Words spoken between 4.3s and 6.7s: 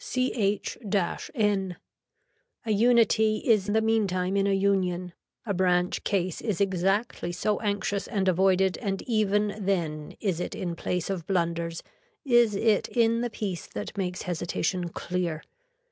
in a union. A branch case is